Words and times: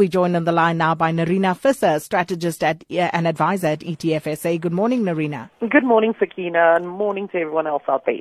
We 0.00 0.06
joined 0.06 0.36
on 0.36 0.44
the 0.44 0.52
line 0.52 0.78
now 0.78 0.94
by 0.94 1.10
Nerina 1.10 1.58
Visser, 1.58 1.98
strategist 1.98 2.62
at, 2.62 2.84
uh, 2.88 3.10
and 3.12 3.26
advisor 3.26 3.66
at 3.66 3.80
ETFSA. 3.80 4.60
Good 4.60 4.72
morning, 4.72 5.02
Nerina. 5.02 5.50
Good 5.58 5.82
morning, 5.82 6.14
Sakina, 6.20 6.76
and 6.76 6.88
morning 6.88 7.26
to 7.30 7.38
everyone 7.38 7.66
else 7.66 7.82
out 7.88 8.06
there. 8.06 8.20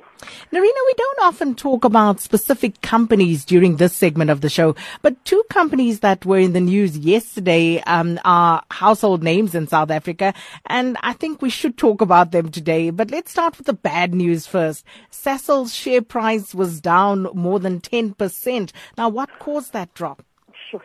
Nerina, 0.51 0.81
we 0.87 0.93
don't 0.97 1.19
often 1.21 1.53
talk 1.53 1.85
about 1.85 2.19
specific 2.19 2.81
companies 2.81 3.45
during 3.45 3.75
this 3.75 3.95
segment 3.95 4.31
of 4.31 4.41
the 4.41 4.49
show, 4.49 4.75
but 5.03 5.23
two 5.23 5.43
companies 5.51 5.99
that 5.99 6.25
were 6.25 6.39
in 6.39 6.53
the 6.53 6.59
news 6.59 6.97
yesterday 6.97 7.79
um, 7.83 8.19
are 8.25 8.63
household 8.71 9.21
names 9.21 9.53
in 9.53 9.67
South 9.67 9.91
Africa, 9.91 10.33
and 10.65 10.97
I 11.03 11.13
think 11.13 11.43
we 11.43 11.51
should 11.51 11.77
talk 11.77 12.01
about 12.01 12.31
them 12.31 12.49
today. 12.49 12.89
But 12.89 13.11
let's 13.11 13.29
start 13.29 13.55
with 13.55 13.67
the 13.67 13.73
bad 13.73 14.15
news 14.15 14.47
first. 14.47 14.83
Sasol's 15.11 15.75
share 15.75 16.01
price 16.01 16.55
was 16.55 16.81
down 16.81 17.27
more 17.35 17.59
than 17.59 17.81
10%. 17.81 18.71
Now, 18.97 19.09
what 19.09 19.29
caused 19.37 19.73
that 19.73 19.93
drop? 19.93 20.23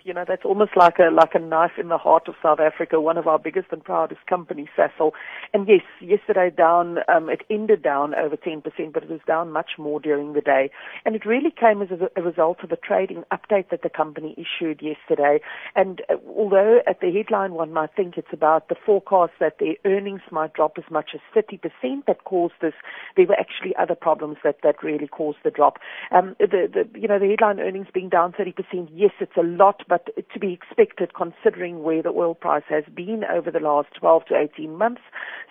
You 0.05 0.14
know 0.14 0.25
that's 0.27 0.45
almost 0.45 0.77
like 0.77 0.99
a 0.99 1.11
like 1.12 1.35
a 1.35 1.39
knife 1.39 1.73
in 1.79 1.89
the 1.89 1.99
heart 1.99 2.29
of 2.29 2.35
South 2.43 2.61
Africa, 2.61 3.00
one 3.00 3.18
of 3.18 3.27
our 3.27 3.39
biggest 3.39 3.68
and 3.73 3.82
proudest 3.82 4.27
companies, 4.27 4.68
Sasol. 4.77 5.13
And 5.53 5.68
yes, 5.68 5.82
yesterday 6.00 6.50
down, 6.50 6.99
um, 7.09 7.29
it 7.29 7.43
ended 7.50 7.82
down 7.82 8.14
over 8.14 8.37
10%, 8.37 8.63
but 8.93 9.03
it 9.03 9.11
was 9.11 9.21
down 9.26 9.53
much 9.53 9.73
more 9.79 10.00
during 10.00 10.32
the 10.32 10.40
day. 10.40 10.71
And 11.04 11.17
it 11.17 11.26
really 11.26 11.50
came 11.50 11.82
as 11.82 11.89
a, 11.90 12.09
a 12.18 12.23
result 12.23 12.59
of 12.63 12.71
a 12.71 12.76
trading 12.76 13.25
update 13.32 13.71
that 13.71 13.82
the 13.82 13.90
company 13.90 14.37
issued 14.37 14.81
yesterday. 14.82 15.40
And 15.75 16.03
uh, 16.09 16.14
although 16.29 16.81
at 16.87 17.01
the 17.01 17.12
headline 17.12 17.54
one 17.54 17.73
might 17.73 17.95
think 17.95 18.17
it's 18.17 18.32
about 18.32 18.68
the 18.68 18.76
forecast 18.87 19.32
that 19.40 19.59
their 19.59 19.75
earnings 19.85 20.23
might 20.31 20.54
drop 20.54 20.79
as 20.79 20.85
much 20.90 21.11
as 21.14 21.21
30% 21.35 22.07
that 22.07 22.25
caused 22.25 22.54
this, 22.61 22.75
there 23.17 23.26
were 23.26 23.39
actually 23.39 23.75
other 23.76 23.95
problems 23.95 24.39
that 24.45 24.57
that 24.62 24.82
really 24.82 25.09
caused 25.09 25.39
the 25.45 25.51
drop. 25.51 25.79
Um, 26.11 26.37
the 26.39 26.68
the 26.73 26.99
you 26.99 27.09
know 27.09 27.18
the 27.18 27.29
headline 27.29 27.61
earnings 27.61 27.89
being 27.93 28.09
down 28.09 28.32
30%, 28.32 28.54
yes, 28.95 29.11
it's 29.21 29.37
a 29.37 29.43
lot 29.43 29.71
lot, 29.72 29.82
but 29.89 30.08
to 30.32 30.39
be 30.39 30.53
expected 30.53 31.12
considering 31.14 31.82
where 31.82 32.03
the 32.03 32.11
oil 32.11 32.34
price 32.34 32.64
has 32.69 32.84
been 32.94 33.22
over 33.25 33.50
the 33.50 33.61
last 33.61 33.89
12 33.98 34.27
to 34.27 34.36
18 34.36 34.77
months. 34.77 35.01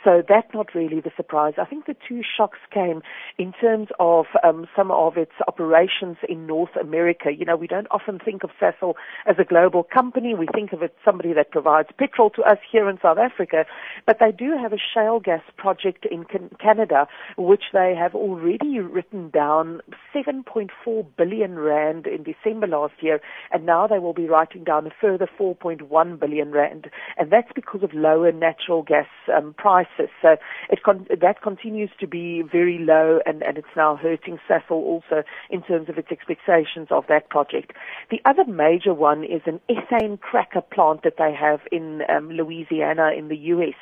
So 0.04 0.24
that's 0.28 0.48
not 0.54 0.74
really 0.74 1.00
the 1.00 1.12
surprise. 1.16 1.54
I 1.58 1.66
think 1.66 1.86
the 1.86 1.96
two 2.08 2.22
shocks 2.38 2.58
came 2.74 3.02
in 3.38 3.54
terms 3.54 3.90
of 4.00 4.26
um, 4.44 4.68
some 4.76 4.92
of 4.92 5.18
its 5.18 5.34
operations 5.48 6.18
in 6.28 6.48
North 6.48 6.76
America. 6.80 7.30
You 7.32 7.46
know, 7.46 7.56
we 7.56 7.68
don't 7.68 7.88
often 7.92 8.20
think 8.20 8.44
of 8.44 8.50
Sasol 8.60 8.96
as 9.28 9.36
a 9.40 9.44
global 9.44 9.84
company. 9.84 10.34
We 10.34 10.48
think 10.54 10.74
of 10.74 10.82
it 10.82 10.96
somebody 11.06 11.34
that 11.34 11.52
provides 11.52 11.90
petrol 11.98 12.30
to 12.32 12.42
us 12.44 12.58
here 12.72 12.90
in 12.90 12.98
South 13.02 13.18
Africa, 13.18 13.66
but 14.06 14.18
they 14.20 14.32
do 14.32 14.58
have 14.58 14.74
a 14.74 14.78
shale 14.94 15.20
gas 15.20 15.44
project 15.58 16.06
in 16.10 16.26
Canada, 16.60 17.08
which 17.38 17.66
they 17.74 17.94
have 17.98 18.16
already 18.16 18.80
written 18.80 19.30
down 19.30 19.82
7.4 20.16 21.06
billion 21.18 21.60
rand 21.60 22.08
in 22.08 22.24
December 22.24 22.68
last 22.68 22.94
year, 23.02 23.22
and 23.52 23.66
now 23.66 23.88
they 23.88 24.00
will 24.00 24.11
will 24.12 24.24
be 24.24 24.30
writing 24.30 24.66
down 24.66 24.86
a 24.86 24.90
further 25.00 25.28
4.1 25.40 26.20
billion 26.20 26.52
rand, 26.52 26.90
and 27.18 27.32
that's 27.32 27.52
because 27.56 27.82
of 27.82 27.94
lower 27.94 28.32
natural 28.34 28.84
gas 28.84 29.08
um, 29.34 29.54
prices. 29.58 30.10
So 30.22 30.36
con- 30.84 31.08
that 31.10 31.42
continues 31.42 31.92
to 32.02 32.08
be 32.08 32.44
very 32.52 32.78
low, 32.78 33.20
and, 33.26 33.42
and 33.42 33.58
it's 33.58 33.76
now 33.76 33.96
hurting 33.96 34.38
Sasol 34.50 34.72
also 34.72 35.24
in 35.50 35.62
terms 35.64 35.88
of 35.88 35.98
its 35.98 36.10
expectations 36.12 36.90
of 36.92 37.06
that 37.08 37.30
project. 37.30 37.72
The 38.10 38.20
other 38.26 38.44
major 38.46 38.94
one 38.94 39.24
is 39.24 39.42
an 39.46 39.62
ethane 39.70 40.20
cracker 40.20 40.62
plant 40.62 41.04
that 41.04 41.16
they 41.18 41.34
have 41.34 41.62
in 41.72 42.02
um, 42.10 42.30
Louisiana 42.30 43.12
in 43.18 43.30
the 43.30 43.38
U.S., 43.38 43.76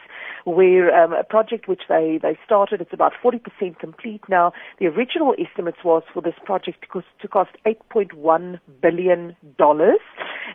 where 0.45 0.95
um, 0.95 1.13
a 1.13 1.23
project 1.23 1.67
which 1.67 1.81
they, 1.89 2.19
they 2.21 2.37
started, 2.45 2.81
it's 2.81 2.93
about 2.93 3.13
40% 3.23 3.41
complete 3.79 4.21
now. 4.29 4.53
The 4.79 4.87
original 4.87 5.33
estimates 5.39 5.79
was 5.83 6.03
for 6.13 6.21
this 6.21 6.35
project 6.45 6.81
to 6.81 6.87
cost, 6.87 7.07
to 7.21 7.27
cost 7.27 7.51
$8.1 7.65 8.59
billion. 8.81 9.35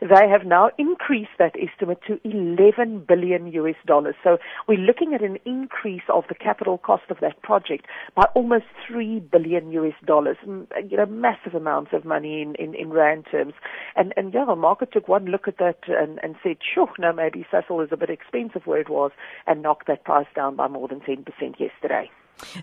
They 0.00 0.28
have 0.28 0.46
now 0.46 0.70
increased 0.78 1.36
that 1.38 1.54
estimate 1.60 1.98
to 2.06 2.18
11 2.24 3.04
billion 3.06 3.46
US 3.52 3.76
dollars. 3.86 4.14
So 4.22 4.38
we're 4.68 4.78
looking 4.78 5.14
at 5.14 5.22
an 5.22 5.38
increase 5.44 6.02
of 6.12 6.24
the 6.28 6.34
capital 6.34 6.78
cost 6.78 7.04
of 7.10 7.18
that 7.20 7.40
project 7.42 7.86
by 8.14 8.24
almost 8.34 8.66
3 8.88 9.20
billion 9.20 9.70
US 9.72 9.94
dollars. 10.04 10.36
You 10.44 10.96
know, 10.96 11.06
massive 11.06 11.54
amounts 11.54 11.92
of 11.92 12.04
money 12.04 12.42
in, 12.42 12.54
in, 12.56 12.74
in 12.74 12.90
rand 12.90 13.26
terms. 13.30 13.54
And, 13.96 14.12
and 14.16 14.32
yeah, 14.32 14.44
the 14.46 14.56
market 14.56 14.92
took 14.92 15.08
one 15.08 15.26
look 15.26 15.48
at 15.48 15.58
that 15.58 15.78
and, 15.88 16.18
and 16.22 16.36
said, 16.42 16.56
sure, 16.74 16.90
no, 16.98 17.12
maybe 17.12 17.46
Sasol 17.52 17.84
is 17.84 17.90
a 17.92 17.96
bit 17.96 18.10
expensive 18.10 18.66
where 18.66 18.80
it 18.80 18.90
was 18.90 19.12
and 19.46 19.62
knocked 19.62 19.86
that 19.86 20.04
price 20.04 20.26
down 20.34 20.56
by 20.56 20.68
more 20.68 20.88
than 20.88 21.00
10% 21.00 21.24
yesterday. 21.58 22.10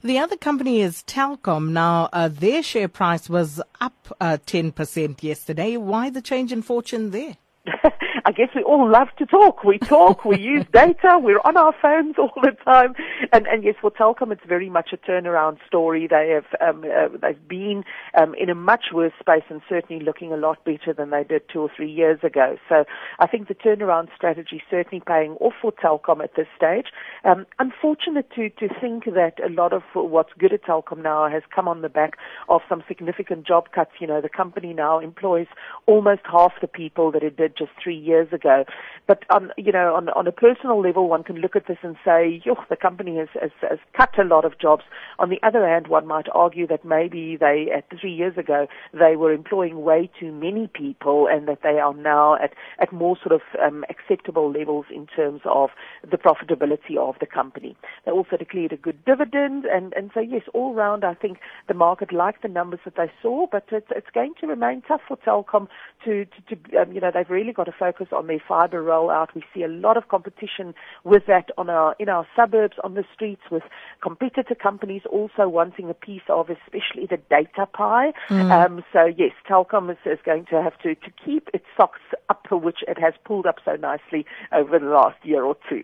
The 0.04 0.20
other 0.20 0.38
company 0.38 0.82
is 0.82 1.04
Telkom. 1.04 1.70
Now, 1.72 2.10
uh, 2.14 2.28
their 2.28 2.64
share 2.64 2.88
price 2.88 3.30
was 3.30 3.62
up 3.80 4.16
uh, 4.20 4.38
10% 4.46 5.24
yesterday. 5.24 5.78
Why 5.78 6.10
the 6.10 6.22
change 6.22 6.52
in 6.52 6.62
fortune 6.62 7.12
there? 7.12 7.38
I 8.26 8.32
guess 8.32 8.50
we 8.56 8.64
all 8.64 8.90
love 8.90 9.08
to 9.18 9.26
talk. 9.26 9.64
We 9.64 9.80
talk, 9.80 10.26
we 10.26 10.40
use 10.40 10.66
data, 10.72 11.20
we're 11.20 11.42
on 11.44 11.58
our 11.58 11.74
phones 11.82 12.16
all 12.18 12.32
the 12.42 12.56
time. 12.64 12.94
And, 13.32 13.48
and 13.48 13.64
yes, 13.64 13.76
for 13.82 13.92
Telkom, 13.92 14.32
it's 14.32 14.46
very 14.48 14.70
much 14.70 14.90
a 14.94 14.98
turnaround 14.98 15.58
story. 15.66 16.08
They 16.08 16.30
have, 16.30 16.46
um, 16.62 16.84
uh, 16.84 17.18
they've 17.22 17.48
been 17.48 17.84
um, 18.20 18.36
in 18.36 18.50
a 18.50 18.56
much 18.56 18.86
worse 18.94 19.14
space 19.20 19.44
and 19.50 19.62
certainly 19.68 20.04
looking 20.04 20.32
a 20.32 20.38
lot 20.38 20.64
better 20.64 20.94
than 20.96 21.10
they 21.10 21.24
did 21.24 21.44
two 21.52 21.62
or 21.62 21.72
three 21.76 21.92
years 21.92 22.20
ago. 22.24 22.58
So 22.70 22.86
I 23.20 23.28
think 23.28 23.48
the 23.48 23.56
turnaround 23.56 24.10
strategy 24.16 24.62
certainly 24.70 25.02
paying 25.06 25.34
off 25.34 25.54
for 25.62 25.72
Telkom 25.72 26.24
at 26.24 26.36
this 26.36 26.48
stage. 26.56 26.88
Um, 27.24 27.46
unfortunate 27.60 28.30
to, 28.36 28.50
to 28.50 28.68
think 28.80 29.06
that 29.06 29.36
a 29.44 29.50
lot 29.50 29.74
of 29.74 29.84
what's 29.94 30.34
good 30.38 30.54
at 30.54 30.64
Telkom 30.64 31.02
now 31.02 31.30
has 31.30 31.44
come 31.54 31.68
on 31.68 31.82
the 31.82 31.90
back 31.90 32.18
of 32.50 32.62
some 32.70 32.84
significant 32.88 33.48
job 33.48 33.72
cuts. 33.74 33.92
You 34.00 34.08
know, 34.08 34.22
the 34.22 34.30
company 34.30 34.74
now 34.74 35.00
employs 35.00 35.48
almost 35.86 36.22
half 36.30 36.54
the 36.62 36.68
people 36.68 37.12
that 37.12 37.24
it 37.24 37.38
did 37.38 37.58
just 37.58 37.72
three 37.82 37.98
years 37.98 38.11
ago. 38.32 38.66
But 39.08 39.24
on, 39.30 39.52
you 39.58 39.72
know, 39.72 39.96
on, 39.96 40.10
on 40.10 40.28
a 40.28 40.32
personal 40.32 40.82
level, 40.82 41.10
one 41.10 41.24
can 41.24 41.38
look 41.38 41.56
at 41.56 41.68
this 41.68 41.78
and 41.82 41.96
say, 42.06 42.42
Yuck, 42.46 42.68
the 42.70 42.76
company 42.76 43.18
has, 43.18 43.28
has, 43.40 43.52
has 43.62 43.80
cut 43.96 44.18
a 44.18 44.24
lot 44.24 44.46
of 44.46 44.58
jobs. 44.60 44.84
On 45.20 45.30
the 45.30 45.40
other 45.44 45.68
hand, 45.68 45.88
one 45.88 46.08
might 46.08 46.28
argue 46.34 46.68
that 46.68 46.86
maybe 46.86 47.38
they, 47.38 47.68
at 47.76 47.86
three 48.00 48.14
years 48.14 48.38
ago, 48.38 48.68
they 48.94 49.16
were 49.16 49.34
employing 49.34 49.82
way 49.82 50.10
too 50.20 50.32
many 50.32 50.68
people 50.68 51.28
and 51.30 51.48
that 51.48 51.60
they 51.64 51.80
are 51.80 51.94
now 51.94 52.36
at, 52.36 52.54
at 52.80 52.94
more 52.94 53.18
sort 53.18 53.34
of 53.34 53.42
um, 53.62 53.84
acceptable 53.90 54.52
levels 54.52 54.86
in 54.94 55.08
terms 55.08 55.42
of 55.46 55.70
the 56.10 56.18
profitability 56.18 56.98
of 56.98 57.16
the 57.20 57.26
company. 57.26 57.76
They 58.06 58.12
also 58.12 58.38
declared 58.38 58.72
a 58.72 58.78
good 58.78 59.04
dividend 59.06 59.66
and, 59.66 59.94
and 59.94 60.12
so 60.14 60.20
yes, 60.20 60.44
all 60.54 60.74
round 60.74 61.04
I 61.04 61.16
think 61.16 61.40
the 61.68 61.74
market 61.74 62.14
liked 62.14 62.44
the 62.44 62.48
numbers 62.48 62.80
that 62.86 62.96
they 62.96 63.12
saw, 63.22 63.48
but 63.52 63.66
it's, 63.72 63.88
it's 63.92 64.10
going 64.14 64.34
to 64.42 64.48
remain 64.48 64.82
tough 64.88 65.02
for 65.08 65.18
Telkom 65.18 65.68
to, 66.06 66.26
to, 66.26 66.56
to 66.56 66.78
um, 66.78 66.92
you 66.92 67.02
know, 67.02 67.12
they've 67.14 67.30
really 67.30 67.54
got 67.54 67.66
to 67.66 67.72
focus 67.78 68.01
on 68.12 68.28
their 68.28 68.42
fiber 68.48 68.82
rollout. 68.84 69.28
We 69.36 69.44
see 69.54 69.64
a 69.64 69.68
lot 69.68 69.98
of 69.98 70.08
competition 70.08 70.74
with 71.04 71.26
that 71.28 71.50
on 71.58 71.70
our, 71.70 71.96
in 72.00 72.10
our 72.10 72.28
suburbs, 72.36 72.78
on 72.84 72.94
the 72.94 73.04
streets, 73.14 73.42
with 73.52 73.64
competitor 74.02 74.56
companies 74.56 75.04
also 75.10 75.48
wanting 75.48 75.90
a 75.90 75.94
piece 75.94 76.22
of, 76.30 76.50
especially 76.50 77.08
the 77.10 77.20
data 77.30 77.66
pie. 77.66 78.14
Mm. 78.30 78.52
Um, 78.52 78.84
so 78.92 79.06
yes, 79.06 79.32
Telkom 79.50 79.92
is, 79.92 79.98
is 80.06 80.20
going 80.26 80.46
to 80.46 80.62
have 80.62 80.78
to, 80.80 80.96
to 80.96 81.12
keep 81.24 81.50
its 81.54 81.66
socks 81.78 82.02
up, 82.30 82.48
which 82.52 82.80
it 82.88 82.98
has 83.00 83.14
pulled 83.26 83.46
up 83.46 83.58
so 83.64 83.76
nicely 83.76 84.26
over 84.52 84.80
the 84.80 84.86
last 84.86 85.18
year 85.24 85.44
or 85.44 85.56
two. 85.70 85.84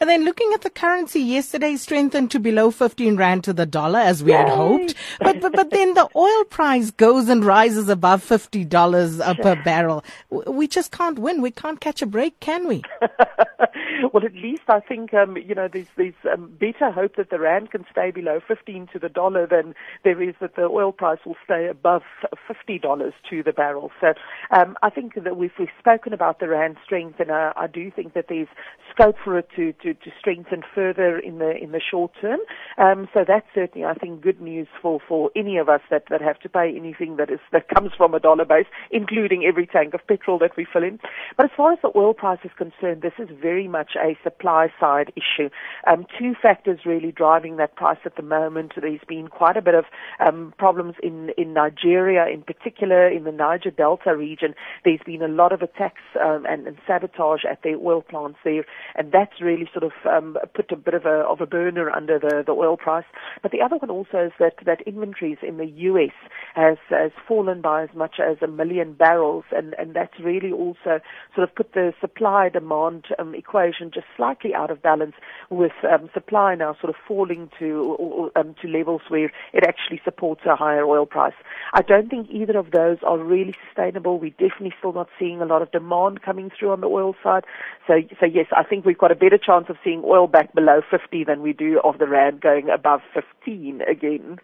And 0.00 0.08
then 0.08 0.24
looking 0.24 0.50
at 0.54 0.62
the 0.62 0.70
currency 0.70 1.20
yesterday 1.20 1.76
strengthened 1.76 2.30
to 2.32 2.40
below 2.40 2.70
15 2.70 3.16
rand 3.16 3.44
to 3.44 3.52
the 3.52 3.66
dollar 3.66 4.00
as 4.00 4.22
we 4.22 4.32
Yay. 4.32 4.38
had 4.38 4.48
hoped. 4.48 4.94
But, 5.20 5.40
but, 5.40 5.52
but 5.52 5.70
then 5.70 5.94
the 5.94 6.08
oil 6.14 6.44
price 6.44 6.90
goes 6.90 7.28
and 7.28 7.44
rises 7.44 7.88
above 7.88 8.24
$50 8.24 9.20
uh, 9.20 9.34
per 9.34 9.62
barrel. 9.62 10.04
We 10.30 10.66
just 10.66 10.92
can't 10.92 11.18
win. 11.18 11.42
We 11.42 11.50
can't 11.50 11.80
catch 11.80 12.02
a 12.02 12.06
break, 12.06 12.38
can 12.40 12.66
we? 12.66 12.82
well, 14.12 14.24
at 14.24 14.34
least 14.34 14.62
I 14.68 14.80
think, 14.80 15.14
um, 15.14 15.36
you 15.36 15.54
know, 15.54 15.68
there's, 15.68 15.86
there's 15.96 16.14
um, 16.32 16.52
better 16.58 16.90
hope 16.90 17.16
that 17.16 17.30
the 17.30 17.38
rand 17.38 17.70
can 17.70 17.84
stay 17.90 18.10
below 18.10 18.40
15 18.46 18.88
to 18.92 18.98
the 18.98 19.08
dollar 19.08 19.46
than 19.46 19.74
there 20.04 20.20
is 20.22 20.34
that 20.40 20.56
the 20.56 20.62
oil 20.62 20.92
price 20.92 21.20
will 21.24 21.36
stay 21.44 21.68
above 21.68 22.02
$50 22.48 23.12
to 23.30 23.42
the 23.42 23.52
barrel. 23.52 23.90
So 24.00 24.14
um, 24.50 24.76
I 24.82 24.90
think 24.90 25.14
that 25.22 25.36
we've, 25.36 25.52
we've 25.58 25.68
spoken 25.78 26.12
about 26.12 26.40
the 26.40 26.48
rand 26.48 26.76
strength, 26.84 27.20
and 27.20 27.30
uh, 27.30 27.52
I 27.56 27.66
do 27.66 27.90
think 27.90 28.14
that 28.14 28.26
there's 28.28 28.48
scope 28.92 29.16
for 29.22 29.38
it 29.38 29.48
to, 29.56 29.72
to, 29.82 29.94
to 29.94 30.10
strengthen 30.18 30.62
further 30.74 31.18
in 31.18 31.38
the 31.38 31.56
in 31.56 31.72
the 31.72 31.80
short 31.80 32.12
term. 32.20 32.40
Um, 32.78 33.08
so 33.12 33.24
that's 33.26 33.46
certainly, 33.54 33.86
I 33.86 33.94
think, 33.94 34.22
good 34.22 34.40
news 34.40 34.68
for, 34.80 35.00
for 35.06 35.30
any 35.36 35.56
of 35.58 35.68
us 35.68 35.80
that, 35.90 36.04
that 36.10 36.20
have 36.20 36.38
to 36.40 36.48
pay 36.48 36.74
anything 36.76 37.16
that 37.16 37.30
is 37.30 37.40
that 37.52 37.68
comes 37.68 37.92
from 37.96 38.14
a 38.14 38.20
dollar 38.20 38.44
base, 38.44 38.66
including 38.90 39.44
every 39.44 39.66
tank 39.66 39.94
of 39.94 40.06
petrol 40.06 40.38
that 40.38 40.56
we 40.56 40.66
fill 40.70 40.82
in. 40.84 40.98
But 41.36 41.46
as 41.46 41.52
far 41.56 41.72
as 41.72 41.78
the 41.82 41.92
oil 41.96 42.14
price 42.14 42.40
is 42.44 42.50
concerned, 42.56 43.02
this 43.02 43.12
is 43.18 43.28
very 43.40 43.68
much 43.68 43.92
a 43.96 44.16
supply 44.22 44.72
side 44.80 45.12
issue. 45.16 45.50
Um, 45.86 46.06
two 46.18 46.34
factors 46.40 46.80
really 46.86 47.12
driving 47.12 47.56
that 47.56 47.76
price 47.76 47.98
at 48.04 48.16
the 48.16 48.22
moment. 48.22 48.72
There's 48.80 49.00
been 49.08 49.28
quite 49.28 49.56
a 49.56 49.62
bit 49.62 49.74
of 49.74 49.84
um, 50.20 50.54
problems 50.58 50.94
in 51.02 51.30
in 51.36 51.52
Nigeria, 51.52 52.26
in 52.26 52.42
particular 52.42 53.08
in 53.08 53.24
the 53.24 53.32
Niger 53.32 53.70
Delta 53.70 54.16
region. 54.16 54.54
There's 54.84 55.00
been 55.04 55.22
a 55.22 55.28
lot 55.28 55.52
of 55.52 55.62
attacks 55.62 56.02
um, 56.22 56.46
and, 56.48 56.66
and 56.66 56.76
sabotage 56.86 57.44
at 57.50 57.62
their 57.62 57.76
oil 57.76 58.02
plants 58.02 58.38
there, 58.44 58.64
and 58.94 59.12
that's 59.12 59.40
really 59.42 59.68
sort 59.72 59.84
of 59.84 59.92
um, 60.08 60.36
put 60.54 60.70
a 60.72 60.76
bit 60.76 60.94
of 60.94 61.04
a 61.04 61.24
of 61.24 61.40
a 61.40 61.46
burner 61.46 61.90
under 61.90 62.18
the, 62.18 62.42
the 62.46 62.52
oil 62.52 62.76
price. 62.76 63.04
But 63.42 63.52
the 63.52 63.60
other 63.60 63.76
one 63.76 63.90
also 63.90 64.26
is 64.26 64.32
that 64.38 64.54
that 64.64 64.82
inventories 64.82 65.38
in 65.42 65.56
the 65.56 65.66
U.S. 65.66 66.14
has 66.54 66.78
has 66.90 67.12
fallen 67.26 67.60
by 67.60 67.84
as 67.84 67.90
much 67.94 68.16
as 68.20 68.36
a 68.42 68.46
million 68.46 68.94
barrels, 68.94 69.44
and 69.52 69.74
and 69.78 69.94
that's 69.94 70.18
really 70.20 70.52
also 70.52 71.00
sort 71.34 71.48
of 71.48 71.54
put 71.54 71.72
the 71.72 71.92
supply 72.00 72.48
demand 72.48 73.06
um, 73.18 73.34
equation 73.34 73.90
just 73.92 74.06
slightly 74.16 74.54
out 74.54 74.70
of 74.70 74.82
balance 74.82 75.14
with 75.50 75.72
um, 75.90 76.08
supply 76.14 76.54
now 76.54 76.74
sort 76.80 76.90
of 76.90 76.96
falling 77.06 77.50
to 77.58 78.30
um, 78.36 78.54
to 78.60 78.68
levels 78.68 79.02
where 79.08 79.32
it 79.52 79.64
actually 79.66 80.00
supports 80.04 80.42
a 80.46 80.56
higher 80.56 80.84
oil 80.84 81.06
price. 81.06 81.34
I 81.72 81.82
don't 81.82 82.08
think 82.08 82.28
either 82.30 82.56
of 82.58 82.70
those 82.70 82.98
are 83.02 83.18
really 83.18 83.54
sustainable. 83.66 84.18
We're 84.18 84.30
definitely 84.30 84.74
still 84.78 84.92
not 84.92 85.08
seeing 85.18 85.40
a 85.40 85.46
lot 85.46 85.62
of 85.62 85.70
demand 85.70 86.22
coming 86.22 86.50
through 86.56 86.70
on 86.70 86.80
the 86.80 86.88
oil 86.88 87.14
side. 87.22 87.44
So 87.86 87.94
so 88.20 88.26
yes, 88.26 88.46
I 88.56 88.62
think 88.62 88.84
we've 88.84 88.98
got 88.98 89.10
a 89.10 89.14
better 89.14 89.31
chance 89.38 89.66
of 89.68 89.76
seeing 89.84 90.02
oil 90.04 90.26
back 90.26 90.54
below 90.54 90.80
50 90.90 91.24
than 91.24 91.42
we 91.42 91.52
do 91.52 91.80
of 91.84 91.98
the 91.98 92.08
rand 92.08 92.40
going 92.40 92.68
above 92.68 93.00
15 93.14 93.82
again. 93.82 94.38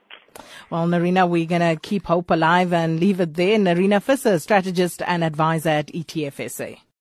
Well, 0.70 0.87
Nerina, 0.87 1.29
we're 1.29 1.46
going 1.46 1.62
to 1.62 1.76
keep 1.81 2.06
hope 2.06 2.31
alive 2.31 2.73
and 2.73 3.00
leave 3.00 3.20
it 3.20 3.35
there. 3.35 3.58
Nerina 3.58 4.02
Visser, 4.02 4.38
strategist 4.38 5.02
and 5.02 5.25
advisor 5.25 5.70
at 5.70 5.88
ETFSA. 5.88 6.79